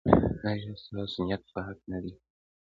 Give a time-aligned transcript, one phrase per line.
[0.49, 2.11] ایا ستاسو نیت پاک نه دی؟